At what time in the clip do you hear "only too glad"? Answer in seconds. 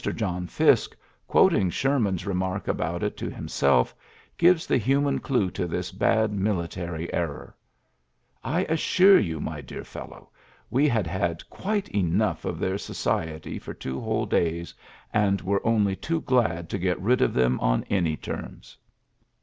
15.63-16.67